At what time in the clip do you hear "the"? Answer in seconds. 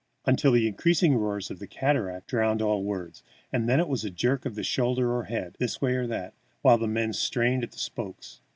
0.51-0.67, 1.59-1.67, 6.79-6.87, 7.71-7.77